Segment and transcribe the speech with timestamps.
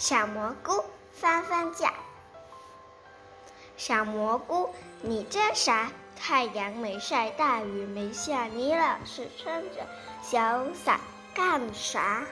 [0.00, 1.92] 小蘑菇翻翻架。
[3.76, 5.90] 小蘑菇，你这傻！
[6.18, 9.86] 太阳没晒，大雨没下，你老是撑着
[10.22, 10.98] 小伞
[11.34, 12.22] 干啥？